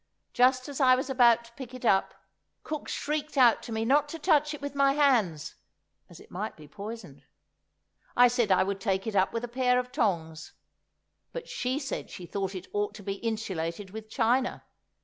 [0.33, 2.15] Just as I was about to pick it up,
[2.63, 5.53] cook shrieked out to me not to touch it with my hands,
[6.09, 7.21] as it might be poisoned.
[8.17, 10.53] I said I would take it up with a pair of tongs;
[11.33, 14.63] but she said she thought it ought to be insulated with china.